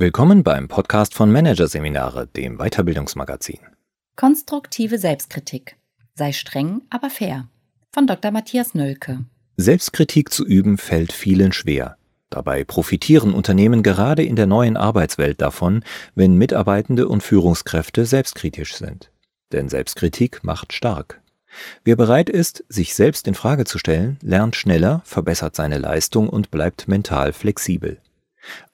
[0.00, 3.58] Willkommen beim Podcast von Managerseminare, dem Weiterbildungsmagazin.
[4.16, 5.76] Konstruktive Selbstkritik.
[6.14, 7.48] Sei streng, aber fair.
[7.92, 8.30] Von Dr.
[8.30, 9.26] Matthias Nölke.
[9.58, 11.98] Selbstkritik zu üben fällt vielen schwer.
[12.30, 15.84] Dabei profitieren Unternehmen gerade in der neuen Arbeitswelt davon,
[16.14, 19.10] wenn Mitarbeitende und Führungskräfte selbstkritisch sind.
[19.52, 21.20] Denn Selbstkritik macht stark.
[21.84, 26.50] Wer bereit ist, sich selbst in Frage zu stellen, lernt schneller, verbessert seine Leistung und
[26.50, 28.00] bleibt mental flexibel.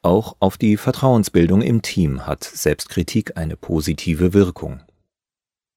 [0.02, 4.80] Auch auf die Vertrauensbildung im Team hat Selbstkritik eine positive Wirkung.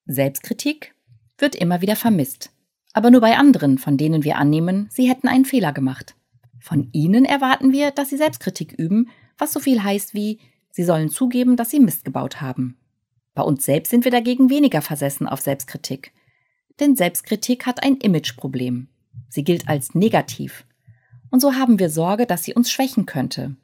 [0.06, 0.94] Selbstkritik
[1.38, 2.52] wird immer wieder vermisst,
[2.94, 6.16] aber nur bei anderen, von denen wir annehmen, sie hätten einen Fehler gemacht.
[6.60, 10.40] Von ihnen erwarten wir, dass sie Selbstkritik üben, was so viel heißt wie,
[10.72, 12.78] sie sollen zugeben, dass sie Mist gebaut haben.
[13.34, 16.12] Bei uns selbst sind wir dagegen weniger versessen auf Selbstkritik.
[16.80, 18.88] Denn Selbstkritik hat ein Imageproblem.
[19.30, 20.66] Sie gilt als negativ.
[21.30, 23.56] Und so haben wir Sorge, dass sie uns schwächen könnte.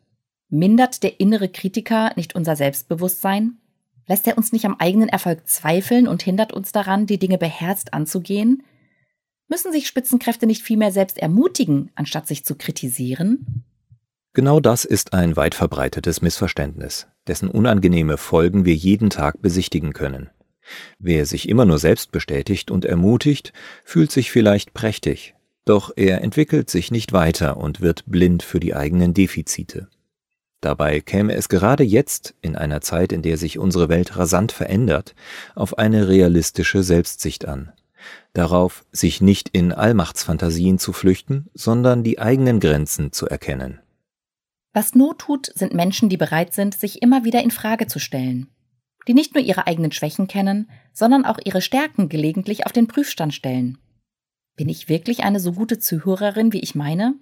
[0.50, 3.58] Mindert der innere Kritiker nicht unser Selbstbewusstsein?
[4.08, 7.94] Lässt er uns nicht am eigenen Erfolg zweifeln und hindert uns daran, die Dinge beherzt
[7.94, 8.64] anzugehen?
[9.48, 13.64] Müssen sich Spitzenkräfte nicht vielmehr selbst ermutigen, anstatt sich zu kritisieren?
[14.34, 20.30] Genau das ist ein weit verbreitetes Missverständnis, dessen unangenehme Folgen wir jeden Tag besichtigen können.
[21.00, 26.70] Wer sich immer nur selbst bestätigt und ermutigt, fühlt sich vielleicht prächtig, doch er entwickelt
[26.70, 29.88] sich nicht weiter und wird blind für die eigenen Defizite.
[30.66, 35.14] Dabei käme es gerade jetzt, in einer Zeit, in der sich unsere Welt rasant verändert,
[35.54, 37.72] auf eine realistische Selbstsicht an.
[38.34, 43.80] Darauf, sich nicht in Allmachtsfantasien zu flüchten, sondern die eigenen Grenzen zu erkennen.
[44.74, 48.48] Was Not tut, sind Menschen, die bereit sind, sich immer wieder in Frage zu stellen.
[49.08, 53.36] Die nicht nur ihre eigenen Schwächen kennen, sondern auch ihre Stärken gelegentlich auf den Prüfstand
[53.36, 53.78] stellen.
[54.56, 57.14] Bin ich wirklich eine so gute Zuhörerin, wie ich meine?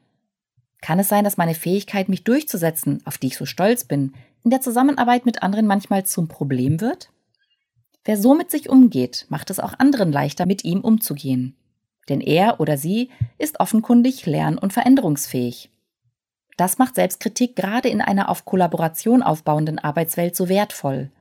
[0.83, 4.13] Kann es sein, dass meine Fähigkeit, mich durchzusetzen, auf die ich so stolz bin,
[4.43, 7.09] in der Zusammenarbeit mit anderen manchmal zum Problem wird?
[8.03, 11.55] Wer so mit sich umgeht, macht es auch anderen leichter, mit ihm umzugehen.
[12.09, 15.71] Denn er oder sie ist offenkundig lern- und veränderungsfähig.
[16.57, 21.11] Das macht Selbstkritik gerade in einer auf Kollaboration aufbauenden Arbeitswelt so wertvoll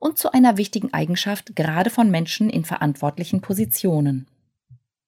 [0.00, 4.26] und zu einer wichtigen Eigenschaft gerade von Menschen in verantwortlichen Positionen.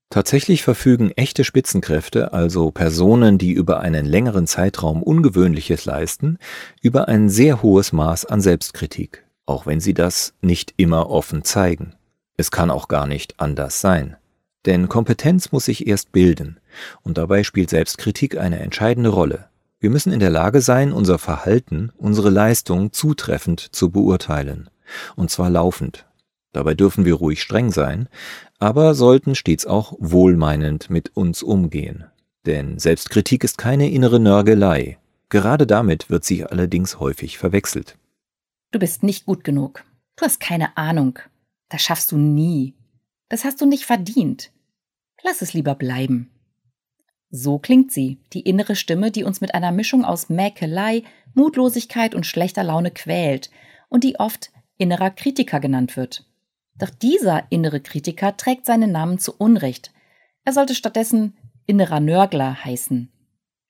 [0.09, 6.39] Tatsächlich verfügen echte Spitzenkräfte, also Personen, die über einen längeren Zeitraum Ungewöhnliches leisten,
[6.81, 11.95] über ein sehr hohes Maß an Selbstkritik, auch wenn sie das nicht immer offen zeigen.
[12.37, 14.17] Es kann auch gar nicht anders sein.
[14.65, 16.61] Denn Kompetenz muss sich erst bilden,
[17.03, 19.49] und dabei spielt Selbstkritik eine entscheidende Rolle.
[19.81, 24.71] Wir müssen in der Lage sein, unser Verhalten, unsere Leistung zutreffend zu beurteilen,
[25.17, 26.06] und zwar laufend.
[26.57, 28.09] Dabei dürfen wir ruhig streng sein,
[28.59, 32.05] aber sollten stets auch wohlmeinend mit uns umgehen.
[32.47, 34.97] Denn Selbstkritik ist keine innere Nörgelei.
[35.29, 37.99] Gerade damit wird sie allerdings häufig verwechselt.
[38.71, 39.85] Du bist nicht gut genug.
[40.17, 41.19] Du hast keine Ahnung.
[41.69, 42.73] Das schaffst du nie.
[43.29, 44.51] Das hast du nicht verdient.
[45.23, 46.31] Lass es lieber bleiben.
[47.29, 51.03] So klingt sie, die innere Stimme, die uns mit einer Mischung aus Mäkelei,
[51.35, 53.51] Mutlosigkeit und schlechter Laune quält
[53.91, 56.25] und die oft innerer Kritiker genannt wird.
[56.79, 59.93] Doch dieser innere Kritiker trägt seinen Namen zu Unrecht.
[60.45, 61.35] Er sollte stattdessen
[61.67, 63.11] innerer Nörgler heißen.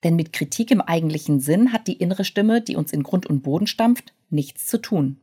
[0.03, 3.41] Denn mit Kritik im eigentlichen Sinn hat die innere Stimme, die uns in Grund und
[3.41, 5.19] Boden stampft, nichts zu tun.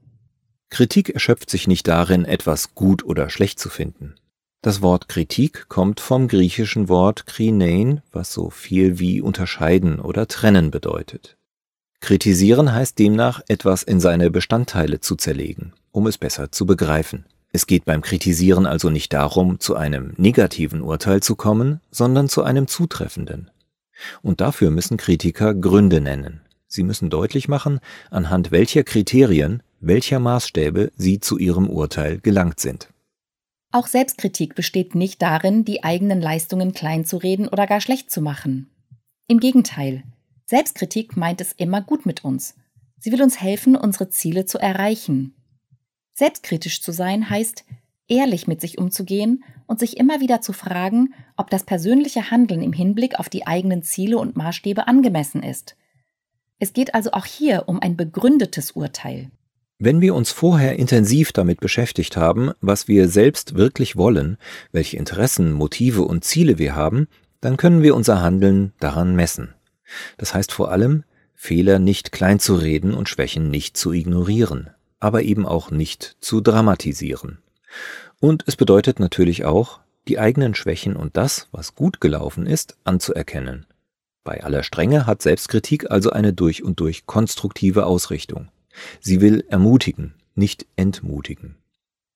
[0.70, 4.16] Kritik erschöpft sich nicht darin, etwas gut oder schlecht zu finden.
[4.62, 10.70] Das Wort Kritik kommt vom griechischen Wort krinein, was so viel wie unterscheiden oder trennen
[10.70, 11.36] bedeutet.
[12.00, 17.26] Kritisieren heißt demnach, etwas in seine Bestandteile zu zerlegen, um es besser zu begreifen.
[17.54, 22.42] Es geht beim Kritisieren also nicht darum, zu einem negativen Urteil zu kommen, sondern zu
[22.42, 23.48] einem zutreffenden.
[24.22, 26.40] Und dafür müssen Kritiker Gründe nennen.
[26.66, 27.78] Sie müssen deutlich machen,
[28.10, 32.88] anhand welcher Kriterien, welcher Maßstäbe sie zu ihrem Urteil gelangt sind.
[33.70, 38.68] Auch Selbstkritik besteht nicht darin, die eigenen Leistungen kleinzureden oder gar schlecht zu machen.
[39.28, 40.02] Im Gegenteil,
[40.46, 42.56] Selbstkritik meint es immer gut mit uns.
[42.98, 45.36] Sie will uns helfen, unsere Ziele zu erreichen.
[46.16, 47.64] Selbstkritisch zu sein heißt,
[48.06, 52.72] ehrlich mit sich umzugehen und sich immer wieder zu fragen, ob das persönliche Handeln im
[52.72, 55.76] Hinblick auf die eigenen Ziele und Maßstäbe angemessen ist.
[56.60, 59.30] Es geht also auch hier um ein begründetes Urteil.
[59.80, 64.38] Wenn wir uns vorher intensiv damit beschäftigt haben, was wir selbst wirklich wollen,
[64.70, 67.08] welche Interessen, Motive und Ziele wir haben,
[67.40, 69.52] dann können wir unser Handeln daran messen.
[70.16, 71.02] Das heißt vor allem,
[71.34, 74.70] Fehler nicht kleinzureden und Schwächen nicht zu ignorieren
[75.04, 77.36] aber eben auch nicht zu dramatisieren.
[78.20, 83.66] Und es bedeutet natürlich auch, die eigenen Schwächen und das, was gut gelaufen ist, anzuerkennen.
[84.24, 88.48] Bei aller Strenge hat Selbstkritik also eine durch und durch konstruktive Ausrichtung.
[88.98, 91.56] Sie will ermutigen, nicht entmutigen.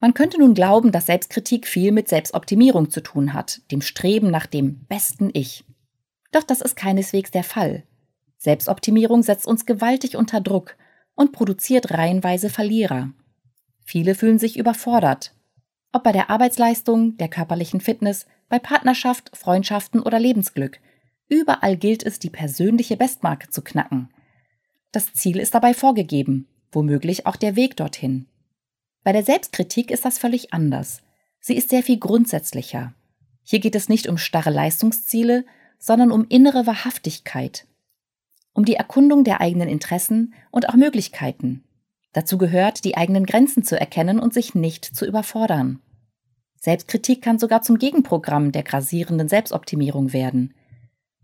[0.00, 4.46] Man könnte nun glauben, dass Selbstkritik viel mit Selbstoptimierung zu tun hat, dem Streben nach
[4.46, 5.66] dem besten Ich.
[6.32, 7.82] Doch das ist keineswegs der Fall.
[8.38, 10.74] Selbstoptimierung setzt uns gewaltig unter Druck
[11.18, 13.12] und produziert reihenweise Verlierer.
[13.84, 15.34] Viele fühlen sich überfordert.
[15.92, 20.78] Ob bei der Arbeitsleistung, der körperlichen Fitness, bei Partnerschaft, Freundschaften oder Lebensglück.
[21.28, 24.10] Überall gilt es, die persönliche Bestmarke zu knacken.
[24.92, 28.26] Das Ziel ist dabei vorgegeben, womöglich auch der Weg dorthin.
[29.02, 31.02] Bei der Selbstkritik ist das völlig anders.
[31.40, 32.94] Sie ist sehr viel grundsätzlicher.
[33.42, 35.44] Hier geht es nicht um starre Leistungsziele,
[35.80, 37.66] sondern um innere Wahrhaftigkeit,
[38.58, 41.62] um die Erkundung der eigenen Interessen und auch Möglichkeiten.
[42.12, 45.78] Dazu gehört, die eigenen Grenzen zu erkennen und sich nicht zu überfordern.
[46.58, 50.54] Selbstkritik kann sogar zum Gegenprogramm der grasierenden Selbstoptimierung werden.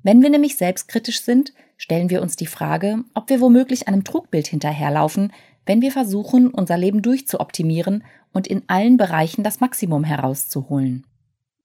[0.05, 4.47] Wenn wir nämlich selbstkritisch sind, stellen wir uns die Frage, ob wir womöglich einem Trugbild
[4.47, 5.33] hinterherlaufen,
[5.67, 11.05] wenn wir versuchen, unser Leben durchzuoptimieren und in allen Bereichen das Maximum herauszuholen.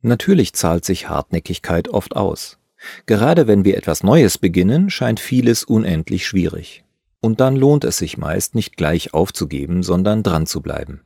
[0.01, 2.58] Natürlich zahlt sich Hartnäckigkeit oft aus.
[3.05, 6.83] Gerade wenn wir etwas Neues beginnen, scheint vieles unendlich schwierig.
[7.21, 11.01] Und dann lohnt es sich meist nicht gleich aufzugeben, sondern dran zu bleiben.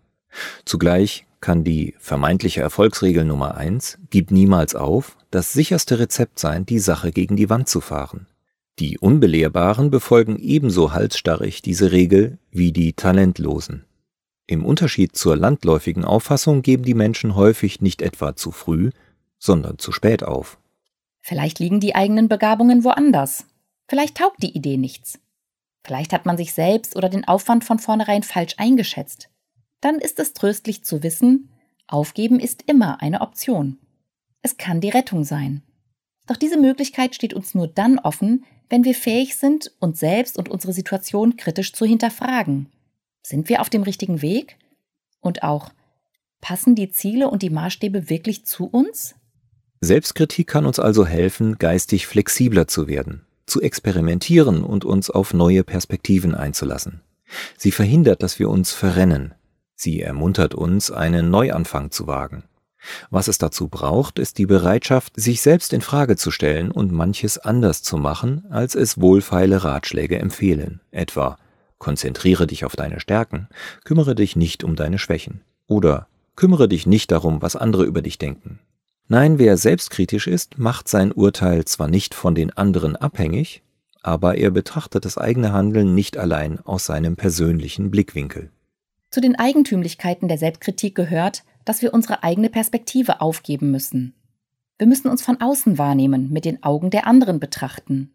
[0.66, 6.80] Zugleich kann die vermeintliche Erfolgsregel Nummer eins, gib niemals auf, das sicherste Rezept sein, die
[6.80, 8.28] Sache gegen die Wand zu fahren.
[8.80, 13.86] Die Unbelehrbaren befolgen ebenso halsstarrig diese Regel wie die Talentlosen.
[14.48, 18.92] Im Unterschied zur landläufigen Auffassung geben die Menschen häufig nicht etwa zu früh,
[19.38, 20.58] sondern zu spät auf.
[21.24, 23.48] Vielleicht liegen die eigenen Begabungen woanders.
[23.88, 25.20] Vielleicht taugt die Idee nichts.
[25.84, 29.30] Vielleicht hat man sich selbst oder den Aufwand von vornherein falsch eingeschätzt
[29.84, 31.50] dann ist es tröstlich zu wissen,
[31.88, 33.78] aufgeben ist immer eine Option.
[34.42, 35.62] Es kann die Rettung sein.
[36.26, 40.48] Doch diese Möglichkeit steht uns nur dann offen, wenn wir fähig sind, uns selbst und
[40.48, 42.72] unsere Situation kritisch zu hinterfragen.
[43.24, 44.58] Sind wir auf dem richtigen Weg?
[45.20, 45.70] Und auch,
[46.40, 49.16] passen die Ziele und die Maßstäbe wirklich zu uns?
[49.84, 55.64] Selbstkritik kann uns also helfen, geistig flexibler zu werden, zu experimentieren und uns auf neue
[55.64, 57.02] Perspektiven einzulassen.
[57.58, 59.34] Sie verhindert, dass wir uns verrennen,
[59.76, 62.44] Sie ermuntert uns, einen Neuanfang zu wagen.
[63.10, 67.38] Was es dazu braucht, ist die Bereitschaft, sich selbst in Frage zu stellen und manches
[67.38, 70.80] anders zu machen, als es wohlfeile Ratschläge empfehlen.
[70.92, 71.38] Etwa
[71.80, 73.50] konzentriere dich auf deine Stärken,
[73.84, 75.42] kümmere dich nicht um deine Schwächen.
[75.68, 76.08] Oder
[76.38, 78.60] kümmere dich nicht darum, was andere über dich denken.
[79.14, 83.62] Nein, wer selbstkritisch ist, macht sein Urteil zwar nicht von den anderen abhängig,
[84.02, 88.50] aber er betrachtet das eigene Handeln nicht allein aus seinem persönlichen Blickwinkel.
[89.12, 94.16] Zu den Eigentümlichkeiten der Selbstkritik gehört, dass wir unsere eigene Perspektive aufgeben müssen.
[94.80, 98.12] Wir müssen uns von außen wahrnehmen, mit den Augen der anderen betrachten.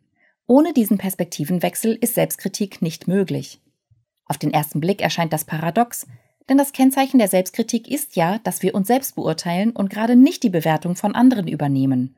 [0.48, 3.60] Ohne diesen Perspektivenwechsel ist Selbstkritik nicht möglich.
[4.24, 6.08] Auf den ersten Blick erscheint das paradox,
[6.48, 10.42] denn das Kennzeichen der Selbstkritik ist ja, dass wir uns selbst beurteilen und gerade nicht
[10.42, 12.16] die Bewertung von anderen übernehmen.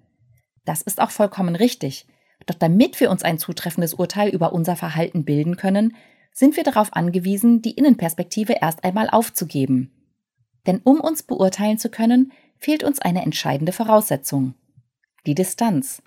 [0.65, 2.07] Das ist auch vollkommen richtig.
[2.47, 5.97] Doch damit wir uns ein zutreffendes Urteil über unser Verhalten bilden können,
[6.33, 9.91] sind wir darauf angewiesen, die Innenperspektive erst einmal aufzugeben.
[10.67, 14.55] Denn um uns beurteilen zu können, fehlt uns eine entscheidende Voraussetzung.
[15.27, 16.03] Die Distanz.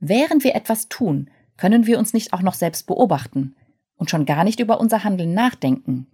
[0.00, 3.56] Während wir etwas tun, können wir uns nicht auch noch selbst beobachten
[3.96, 6.06] und schon gar nicht über unser Handeln nachdenken.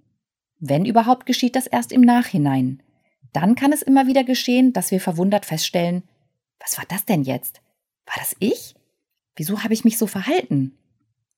[0.59, 2.83] Wenn überhaupt geschieht das erst im Nachhinein.
[3.33, 6.05] Dann kann es immer wieder geschehen, dass wir verwundert feststellen,
[6.61, 7.61] was war das denn jetzt?
[8.07, 8.75] War das ich?
[9.37, 10.79] Wieso habe ich mich so verhalten?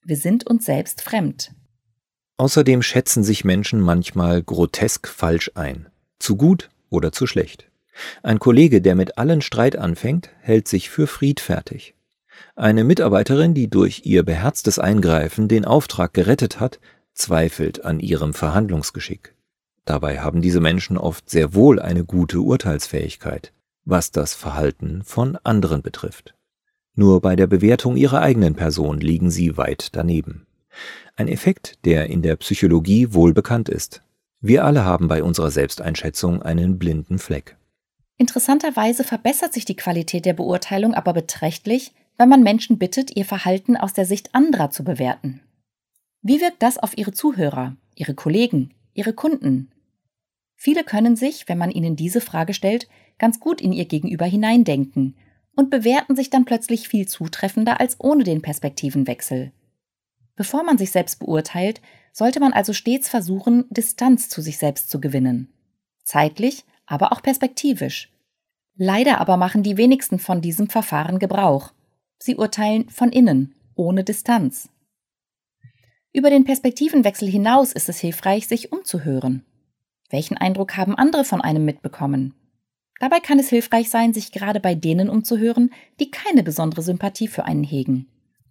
[0.03, 1.51] Wir sind uns selbst fremd.
[2.37, 5.89] Außerdem schätzen sich Menschen manchmal grotesk falsch ein.
[6.19, 7.69] Zu gut oder zu schlecht.
[8.21, 11.95] Ein Kollege, der mit allen Streit anfängt, hält sich für friedfertig.
[12.55, 16.79] Eine Mitarbeiterin, die durch ihr beherztes Eingreifen den Auftrag gerettet hat,
[17.17, 19.33] zweifelt an ihrem Verhandlungsgeschick.
[19.85, 23.53] Dabei haben diese Menschen oft sehr wohl eine gute Urteilsfähigkeit,
[23.85, 26.35] was das Verhalten von anderen betrifft.
[26.93, 30.45] Nur bei der Bewertung ihrer eigenen Person liegen sie weit daneben.
[31.15, 34.01] Ein Effekt, der in der Psychologie wohl bekannt ist.
[34.41, 37.55] Wir alle haben bei unserer Selbsteinschätzung einen blinden Fleck.
[38.17, 43.77] Interessanterweise verbessert sich die Qualität der Beurteilung aber beträchtlich, wenn man Menschen bittet, ihr Verhalten
[43.77, 45.41] aus der Sicht anderer zu bewerten.
[46.27, 49.71] Wie wirkt das auf ihre Zuhörer, ihre Kollegen, ihre Kunden?
[50.57, 55.15] Viele können sich, wenn man ihnen diese Frage stellt, ganz gut in ihr Gegenüber hineindenken
[55.55, 59.53] und bewerten sich dann plötzlich viel zutreffender als ohne den Perspektivenwechsel.
[60.35, 61.79] Bevor man sich selbst beurteilt,
[62.11, 65.47] sollte man also stets versuchen, Distanz zu sich selbst zu gewinnen.
[66.03, 68.11] Zeitlich, aber auch perspektivisch.
[68.75, 71.71] Leider aber machen die wenigsten von diesem Verfahren Gebrauch.
[72.19, 74.67] Sie urteilen von innen, ohne Distanz.
[76.17, 79.45] Über den Perspektivenwechsel hinaus ist es hilfreich, sich umzuhören.
[80.09, 82.33] Welchen Eindruck haben andere von einem mitbekommen?
[82.99, 85.69] Dabei kann es hilfreich sein, sich gerade bei denen umzuhören,
[85.99, 88.07] die keine besondere Sympathie für einen hegen.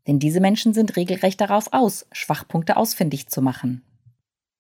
[0.06, 3.82] Denn diese Menschen sind regelrecht darauf aus, Schwachpunkte ausfindig zu machen.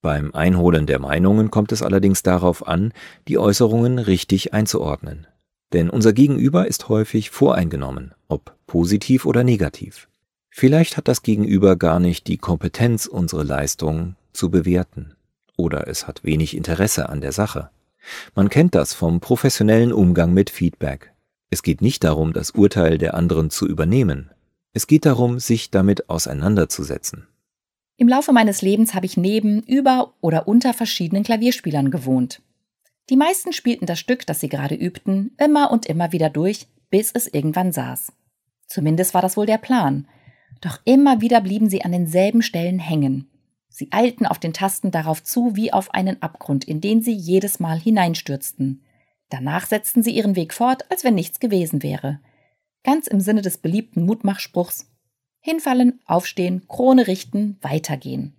[0.02, 2.92] Beim Einholen der Meinungen kommt es allerdings darauf an,
[3.28, 5.28] die Äußerungen richtig einzuordnen.
[5.72, 10.08] Denn unser Gegenüber ist häufig voreingenommen, ob positiv oder negativ.
[10.58, 15.14] Vielleicht hat das Gegenüber gar nicht die Kompetenz, unsere Leistung zu bewerten.
[15.58, 17.68] Oder es hat wenig Interesse an der Sache.
[18.34, 21.12] Man kennt das vom professionellen Umgang mit Feedback.
[21.50, 24.30] Es geht nicht darum, das Urteil der anderen zu übernehmen.
[24.72, 27.26] Es geht darum, sich damit auseinanderzusetzen.
[27.98, 32.40] Im Laufe meines Lebens habe ich neben, über oder unter verschiedenen Klavierspielern gewohnt.
[33.10, 37.10] Die meisten spielten das Stück, das sie gerade übten, immer und immer wieder durch, bis
[37.12, 38.10] es irgendwann saß.
[38.66, 40.08] Zumindest war das wohl der Plan.
[40.60, 43.28] Doch immer wieder blieben sie an denselben Stellen hängen.
[43.68, 47.60] Sie eilten auf den Tasten darauf zu wie auf einen Abgrund, in den sie jedes
[47.60, 48.82] Mal hineinstürzten.
[49.28, 52.20] Danach setzten sie ihren Weg fort, als wenn nichts gewesen wäre.
[52.84, 54.86] Ganz im Sinne des beliebten Mutmachspruchs
[55.40, 58.34] Hinfallen, aufstehen, Krone richten, weitergehen.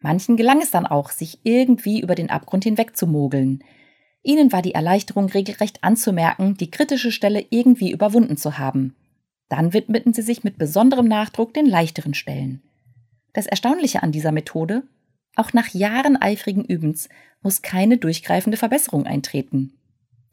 [0.00, 3.62] Manchen gelang es dann auch, sich irgendwie über den Abgrund hinweg zu mogeln.
[4.22, 8.96] Ihnen war die Erleichterung regelrecht anzumerken, die kritische Stelle irgendwie überwunden zu haben.
[9.54, 12.60] Dann widmeten sie sich mit besonderem Nachdruck den leichteren Stellen.
[13.34, 14.82] Das Erstaunliche an dieser Methode,
[15.36, 17.08] auch nach Jahren eifrigen Übens
[17.40, 19.74] muss keine durchgreifende Verbesserung eintreten.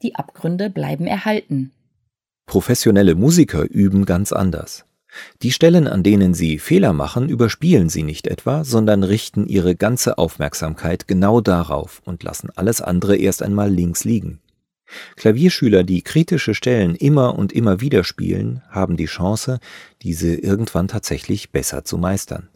[0.02, 1.72] Die Abgründe bleiben erhalten.
[2.48, 4.86] Professionelle Musiker üben ganz anders.
[5.44, 10.18] Die Stellen, an denen sie Fehler machen, überspielen sie nicht etwa, sondern richten ihre ganze
[10.18, 14.40] Aufmerksamkeit genau darauf und lassen alles andere erst einmal links liegen.
[15.16, 19.60] Klavierschüler, die kritische Stellen immer und immer wieder spielen, haben die Chance,
[20.02, 22.50] diese irgendwann tatsächlich besser zu meistern.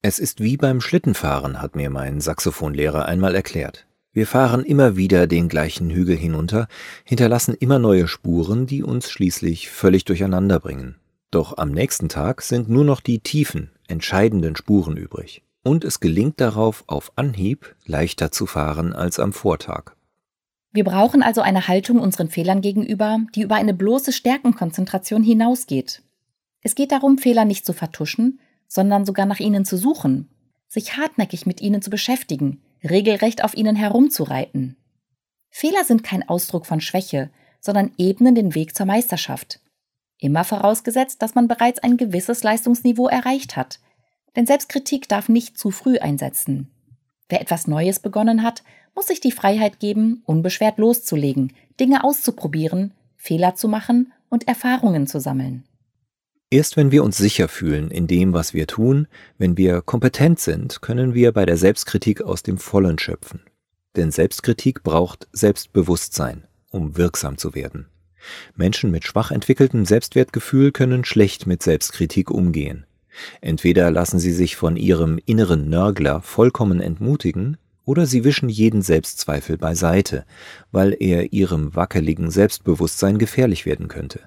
[0.00, 3.86] Es ist wie beim Schlittenfahren, hat mir mein Saxophonlehrer einmal erklärt.
[4.12, 6.66] Wir fahren immer wieder den gleichen Hügel hinunter,
[7.04, 10.96] hinterlassen immer neue Spuren, die uns schließlich völlig durcheinander bringen.
[11.30, 15.42] Doch am nächsten Tag sind nur noch die tiefen, entscheidenden Spuren übrig.
[15.62, 19.92] Und es gelingt darauf auf Anhieb leichter zu fahren als am Vortag.
[20.72, 26.02] Wir brauchen also eine Haltung unseren Fehlern gegenüber, die über eine bloße Stärkenkonzentration hinausgeht.
[26.60, 30.28] Es geht darum, Fehler nicht zu vertuschen, sondern sogar nach ihnen zu suchen,
[30.66, 34.76] sich hartnäckig mit ihnen zu beschäftigen, regelrecht auf ihnen herumzureiten.
[35.48, 39.60] Fehler sind kein Ausdruck von Schwäche, sondern ebnen den Weg zur Meisterschaft.
[40.18, 43.80] Immer vorausgesetzt, dass man bereits ein gewisses Leistungsniveau erreicht hat.
[44.36, 46.70] Denn Selbstkritik darf nicht zu früh einsetzen.
[47.28, 48.62] Wer etwas Neues begonnen hat,
[48.98, 55.20] muss sich die Freiheit geben, unbeschwert loszulegen, Dinge auszuprobieren, Fehler zu machen und Erfahrungen zu
[55.20, 55.62] sammeln.
[56.50, 60.82] Erst wenn wir uns sicher fühlen in dem, was wir tun, wenn wir kompetent sind,
[60.82, 63.42] können wir bei der Selbstkritik aus dem Vollen schöpfen.
[63.94, 67.86] Denn Selbstkritik braucht Selbstbewusstsein, um wirksam zu werden.
[68.56, 72.84] Menschen mit schwach entwickeltem Selbstwertgefühl können schlecht mit Selbstkritik umgehen.
[73.42, 79.56] Entweder lassen sie sich von ihrem inneren Nörgler vollkommen entmutigen, oder sie wischen jeden Selbstzweifel
[79.56, 80.26] beiseite,
[80.70, 84.20] weil er ihrem wackeligen Selbstbewusstsein gefährlich werden könnte.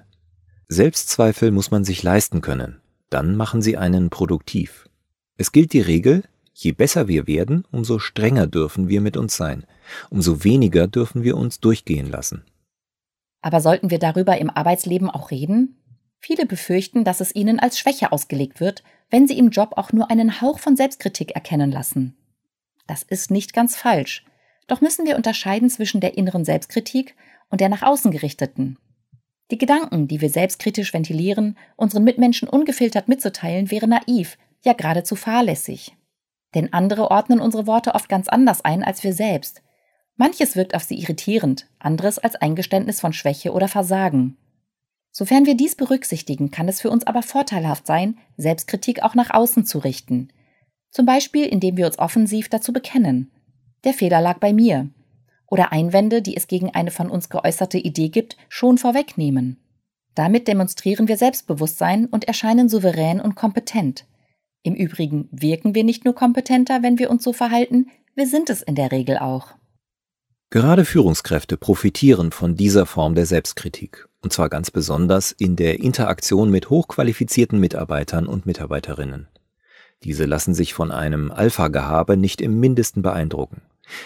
[0.66, 4.88] Selbstzweifel muss man sich leisten können, dann machen sie einen produktiv.
[5.36, 9.64] Es gilt die Regel, je besser wir werden, umso strenger dürfen wir mit uns sein,
[10.10, 12.42] umso weniger dürfen wir uns durchgehen lassen.
[13.42, 15.76] Aber sollten wir darüber im Arbeitsleben auch reden?
[16.18, 20.10] Viele befürchten, dass es ihnen als Schwäche ausgelegt wird, wenn sie im Job auch nur
[20.10, 22.16] einen Hauch von Selbstkritik erkennen lassen.
[22.86, 24.24] Das ist nicht ganz falsch,
[24.66, 27.14] doch müssen wir unterscheiden zwischen der inneren Selbstkritik
[27.50, 28.78] und der nach außen gerichteten.
[29.50, 35.94] Die Gedanken, die wir selbstkritisch ventilieren, unseren Mitmenschen ungefiltert mitzuteilen, wäre naiv, ja geradezu fahrlässig.
[36.54, 39.62] Denn andere ordnen unsere Worte oft ganz anders ein als wir selbst.
[40.16, 44.36] Manches wirkt auf sie irritierend, anderes als Eingeständnis von Schwäche oder Versagen.
[45.10, 49.66] Sofern wir dies berücksichtigen, kann es für uns aber vorteilhaft sein, Selbstkritik auch nach außen
[49.66, 50.28] zu richten.
[50.92, 53.32] Zum Beispiel, indem wir uns offensiv dazu bekennen.
[53.84, 54.88] Der Fehler lag bei mir
[55.48, 59.58] oder Einwände, die es gegen eine von uns geäußerte Idee gibt, schon vorwegnehmen.
[60.14, 64.06] Damit demonstrieren wir Selbstbewusstsein und erscheinen souverän und kompetent.
[64.62, 68.62] Im Übrigen wirken wir nicht nur kompetenter, wenn wir uns so verhalten, wir sind es
[68.62, 69.48] in der Regel auch.
[70.50, 76.50] Gerade Führungskräfte profitieren von dieser Form der Selbstkritik, und zwar ganz besonders in der Interaktion
[76.50, 79.28] mit hochqualifizierten Mitarbeitern und Mitarbeiterinnen.
[80.04, 83.62] Diese lassen sich von einem Alpha-Gehabe nicht im mindesten beeindrucken.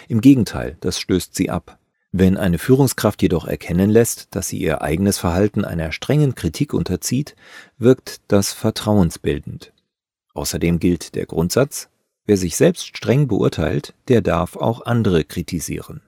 [0.07, 1.79] Im Gegenteil, das stößt sie ab.
[2.11, 7.35] Wenn eine Führungskraft jedoch erkennen lässt, dass sie ihr eigenes Verhalten einer strengen Kritik unterzieht,
[7.77, 9.73] wirkt das vertrauensbildend.
[10.33, 11.89] Außerdem gilt der Grundsatz,
[12.27, 16.01] Wer sich selbst streng beurteilt, der darf auch andere kritisieren.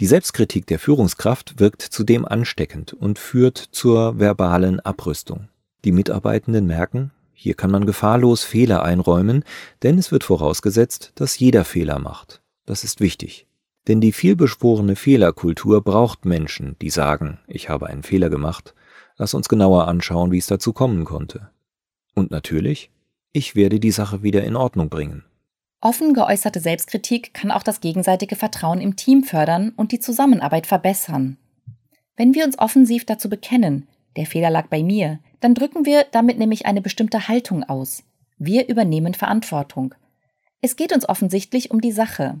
[0.00, 5.48] Die Selbstkritik der Führungskraft wirkt zudem ansteckend und führt zur verbalen Abrüstung.
[5.84, 7.10] Die Mitarbeitenden merken,
[7.42, 9.44] hier kann man gefahrlos Fehler einräumen,
[9.82, 12.42] denn es wird vorausgesetzt, dass jeder Fehler macht.
[12.66, 13.46] Das ist wichtig.
[13.88, 18.74] Denn die vielbeschworene Fehlerkultur braucht Menschen, die sagen, ich habe einen Fehler gemacht,
[19.16, 21.48] lass uns genauer anschauen, wie es dazu kommen konnte.
[22.14, 22.90] Und natürlich,
[23.32, 25.24] ich werde die Sache wieder in Ordnung bringen.
[25.80, 31.38] Offen geäußerte Selbstkritik kann auch das gegenseitige Vertrauen im Team fördern und die Zusammenarbeit verbessern.
[32.18, 36.38] Wenn wir uns offensiv dazu bekennen, der Fehler lag bei mir, dann drücken wir damit
[36.38, 38.04] nämlich eine bestimmte Haltung aus.
[38.38, 39.94] Wir übernehmen Verantwortung.
[40.60, 42.40] Es geht uns offensichtlich um die Sache.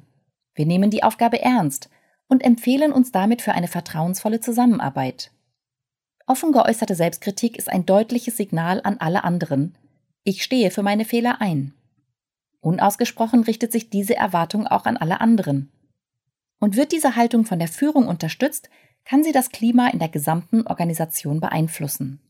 [0.54, 1.90] Wir nehmen die Aufgabe ernst
[2.28, 5.30] und empfehlen uns damit für eine vertrauensvolle Zusammenarbeit.
[6.26, 9.74] Offen geäußerte Selbstkritik ist ein deutliches Signal an alle anderen.
[10.22, 11.74] Ich stehe für meine Fehler ein.
[12.60, 15.72] Unausgesprochen richtet sich diese Erwartung auch an alle anderen.
[16.60, 18.68] Und wird diese Haltung von der Führung unterstützt,
[19.04, 22.20] kann sie das Klima in der gesamten Organisation beeinflussen.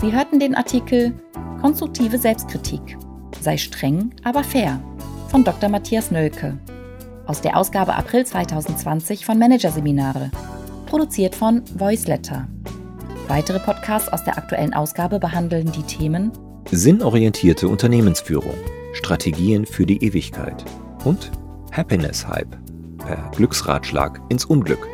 [0.00, 1.12] Sie hörten den Artikel
[1.60, 2.96] Konstruktive Selbstkritik.
[3.40, 4.80] Sei streng, aber fair
[5.28, 5.68] von Dr.
[5.68, 6.56] Matthias Nölke
[7.26, 10.30] aus der Ausgabe April 2020 von Managerseminare,
[10.86, 12.46] produziert von Voiceletter.
[13.26, 16.30] Weitere Podcasts aus der aktuellen Ausgabe behandeln die Themen
[16.70, 18.54] Sinnorientierte Unternehmensführung,
[18.92, 20.64] Strategien für die Ewigkeit
[21.04, 21.32] und
[21.72, 22.56] Happiness Hype
[22.98, 24.86] per Glücksratschlag ins Unglück.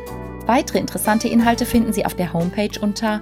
[0.47, 3.21] Weitere interessante Inhalte finden Sie auf der Homepage unter